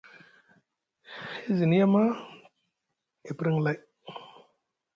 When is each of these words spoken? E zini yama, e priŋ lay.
E 1.49 1.51
zini 1.57 1.75
yama, 1.81 2.03
e 3.29 3.31
priŋ 3.37 3.55
lay. 3.65 3.79